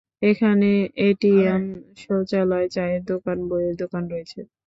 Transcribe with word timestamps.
এখানে 0.21 0.69
এটিএম, 1.05 1.63
শৌচালয়, 2.01 2.67
চায়ের 2.75 3.01
দোকান, 3.11 3.37
বইয়ের 3.49 3.75
দোকান 3.81 4.03
রয়েছে। 4.11 4.39